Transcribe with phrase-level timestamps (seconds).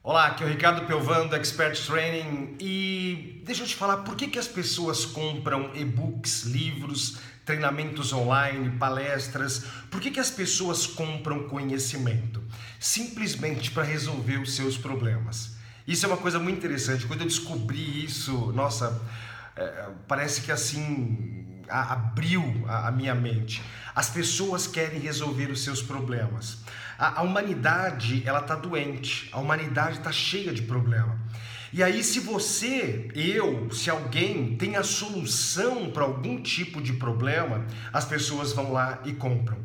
[0.00, 4.14] Olá, aqui é o Ricardo Pelvan do Expert Training e deixa eu te falar por
[4.14, 10.86] que, que as pessoas compram e-books, livros, treinamentos online, palestras, por que, que as pessoas
[10.86, 12.40] compram conhecimento?
[12.78, 15.56] Simplesmente para resolver os seus problemas.
[15.86, 17.04] Isso é uma coisa muito interessante.
[17.04, 19.02] Quando eu descobri isso, nossa,
[19.56, 23.62] é, parece que assim a, abriu a, a minha mente.
[23.94, 26.58] As pessoas querem resolver os seus problemas.
[26.98, 29.28] A, a humanidade ela está doente.
[29.32, 31.18] A humanidade está cheia de problema.
[31.72, 37.66] E aí, se você, eu, se alguém tem a solução para algum tipo de problema,
[37.92, 39.58] as pessoas vão lá e compram.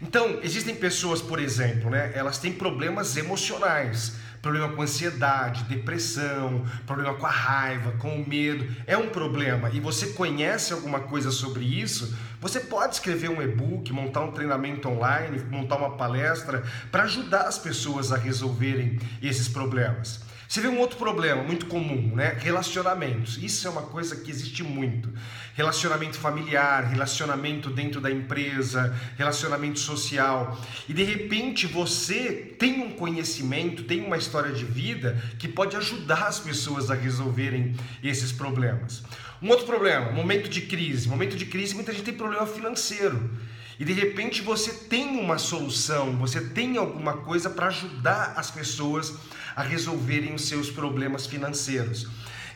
[0.00, 4.16] Então, existem pessoas, por exemplo, né, elas têm problemas emocionais,
[4.48, 8.66] problema com ansiedade, depressão, problema com a raiva, com o medo.
[8.86, 13.92] É um problema e você conhece alguma coisa sobre isso, você pode escrever um e-book,
[13.92, 20.26] montar um treinamento online, montar uma palestra para ajudar as pessoas a resolverem esses problemas.
[20.48, 22.34] Você vê um outro problema muito comum, né?
[22.40, 23.36] Relacionamentos.
[23.36, 25.12] Isso é uma coisa que existe muito.
[25.54, 30.58] Relacionamento familiar, relacionamento dentro da empresa, relacionamento social.
[30.88, 36.26] E de repente você tem um conhecimento, tem uma história de vida que pode ajudar
[36.26, 39.02] as pessoas a resolverem esses problemas.
[39.42, 41.06] Um outro problema, momento de crise.
[41.08, 43.36] Momento de crise, muita gente tem problema financeiro
[43.78, 49.14] e de repente você tem uma solução, você tem alguma coisa para ajudar as pessoas
[49.54, 52.06] a resolverem os seus problemas financeiros.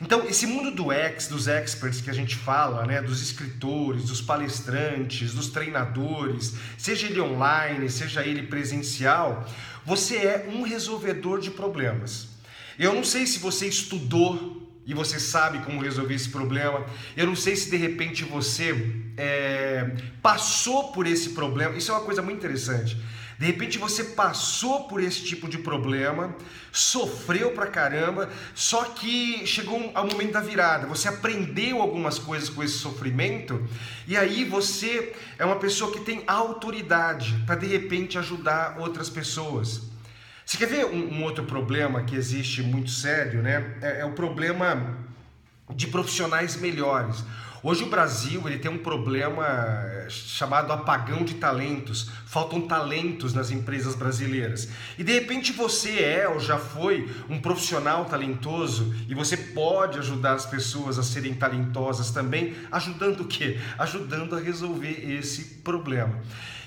[0.00, 4.20] Então, esse mundo do ex, dos experts que a gente fala, né, dos escritores, dos
[4.20, 9.46] palestrantes, dos treinadores, seja ele online, seja ele presencial,
[9.84, 12.28] você é um resolvedor de problemas.
[12.78, 16.84] Eu não sei se você estudou e você sabe como resolver esse problema.
[17.16, 21.76] Eu não sei se de repente você é, passou por esse problema.
[21.76, 22.96] Isso é uma coisa muito interessante.
[23.38, 26.34] De repente você passou por esse tipo de problema,
[26.70, 30.86] sofreu pra caramba, só que chegou ao momento da virada.
[30.86, 33.66] Você aprendeu algumas coisas com esse sofrimento
[34.06, 39.91] e aí você é uma pessoa que tem autoridade para de repente ajudar outras pessoas.
[40.52, 43.74] Você quer ver um, um outro problema que existe muito sério, né?
[43.80, 44.98] É, é o problema
[45.74, 47.24] de profissionais melhores.
[47.62, 52.10] Hoje o Brasil ele tem um problema é, chamado apagão de talentos.
[52.26, 54.68] Faltam talentos nas empresas brasileiras.
[54.98, 60.34] E de repente você é ou já foi um profissional talentoso e você pode ajudar
[60.34, 63.58] as pessoas a serem talentosas também, ajudando o quê?
[63.78, 66.20] Ajudando a resolver esse problema.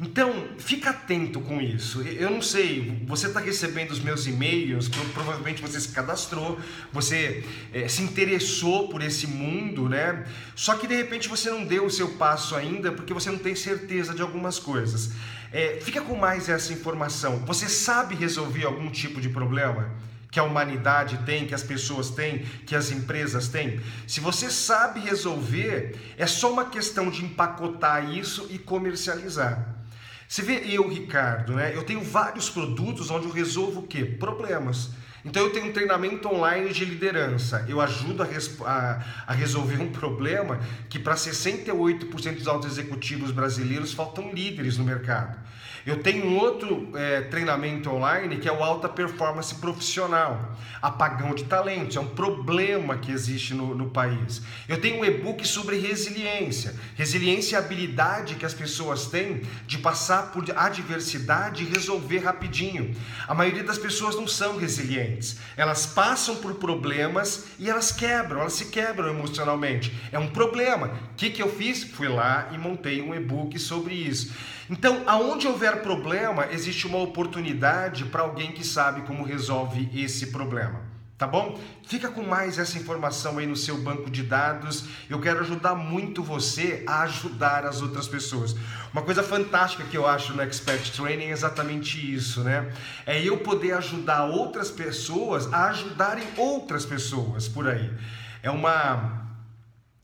[0.00, 2.02] Então, fica atento com isso.
[2.02, 6.56] Eu não sei, você está recebendo os meus e-mails, provavelmente você se cadastrou,
[6.92, 10.24] você é, se interessou por esse mundo, né?
[10.54, 13.56] Só que de repente você não deu o seu passo ainda porque você não tem
[13.56, 15.10] certeza de algumas coisas.
[15.52, 17.38] É, fica com mais essa informação.
[17.46, 19.96] Você sabe resolver algum tipo de problema?
[20.30, 23.80] que a humanidade tem, que as pessoas têm, que as empresas têm.
[24.06, 29.78] Se você sabe resolver, é só uma questão de empacotar isso e comercializar.
[30.28, 31.74] Você vê eu, Ricardo, né?
[31.74, 34.04] Eu tenho vários produtos onde eu resolvo o quê?
[34.04, 34.90] Problemas.
[35.24, 37.64] Então eu tenho um treinamento online de liderança.
[37.66, 38.26] Eu ajudo a,
[38.66, 44.84] a, a resolver um problema que para 68% dos altos executivos brasileiros faltam líderes no
[44.84, 45.38] mercado.
[45.88, 51.44] Eu tenho um outro é, treinamento online que é o alta performance profissional, apagão de
[51.44, 54.42] talentos, é um problema que existe no, no país.
[54.68, 56.74] Eu tenho um e-book sobre resiliência.
[56.94, 62.94] Resiliência é a habilidade que as pessoas têm de passar por adversidade e resolver rapidinho.
[63.26, 65.38] A maioria das pessoas não são resilientes.
[65.56, 69.98] Elas passam por problemas e elas quebram, elas se quebram emocionalmente.
[70.12, 70.88] É um problema.
[71.12, 71.82] O que, que eu fiz?
[71.82, 74.34] Fui lá e montei um e-book sobre isso.
[74.70, 80.88] Então, aonde houver problema, existe uma oportunidade para alguém que sabe como resolve esse problema.
[81.18, 81.58] Tá bom?
[81.84, 84.84] Fica com mais essa informação aí no seu banco de dados.
[85.10, 88.54] Eu quero ajudar muito você a ajudar as outras pessoas.
[88.92, 92.72] Uma coisa fantástica que eu acho no Expert Training é exatamente isso, né?
[93.04, 97.92] É eu poder ajudar outras pessoas a ajudarem outras pessoas por aí.
[98.40, 99.27] É uma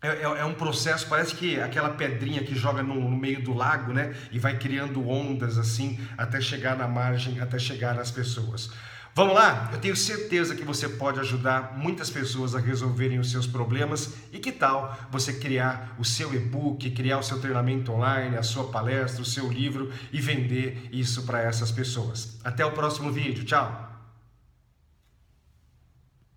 [0.00, 3.52] é, é, é, um processo, parece que aquela pedrinha que joga no, no, meio do
[3.52, 4.14] lago, né?
[4.30, 8.70] E vai criando ondas assim até chegar na margem, até chegar nas pessoas.
[9.12, 9.70] Vamos lá?
[9.72, 14.14] Eu tenho certeza que você pode ajudar muitas pessoas a resolverem os seus problemas.
[14.32, 18.70] E que tal você criar o seu e-book, criar o seu treinamento online, a sua
[18.70, 22.38] palestra, o seu livro e vender isso para essas pessoas?
[22.44, 23.44] Até o próximo vídeo.
[23.44, 23.97] Tchau!